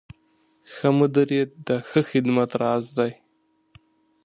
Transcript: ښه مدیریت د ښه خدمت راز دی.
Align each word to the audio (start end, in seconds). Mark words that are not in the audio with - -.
ښه 0.73 0.89
مدیریت 0.99 1.51
د 1.67 1.69
ښه 1.87 1.99
خدمت 2.09 2.49
راز 2.61 2.85
دی. 2.97 3.11